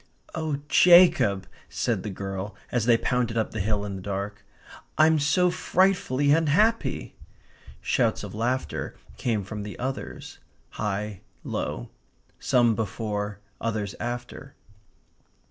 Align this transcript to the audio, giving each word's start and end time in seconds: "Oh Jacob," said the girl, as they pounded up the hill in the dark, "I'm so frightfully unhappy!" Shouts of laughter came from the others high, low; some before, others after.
"Oh 0.33 0.57
Jacob," 0.67 1.45
said 1.69 2.01
the 2.01 2.09
girl, 2.09 2.55
as 2.71 2.87
they 2.87 2.97
pounded 2.97 3.37
up 3.37 3.51
the 3.51 3.59
hill 3.59 3.85
in 3.85 3.97
the 3.97 4.01
dark, 4.01 4.43
"I'm 4.97 5.19
so 5.19 5.51
frightfully 5.51 6.31
unhappy!" 6.33 7.15
Shouts 7.81 8.23
of 8.23 8.33
laughter 8.33 8.95
came 9.17 9.43
from 9.43 9.61
the 9.61 9.77
others 9.77 10.39
high, 10.71 11.21
low; 11.43 11.89
some 12.39 12.73
before, 12.73 13.41
others 13.61 13.93
after. 13.99 14.55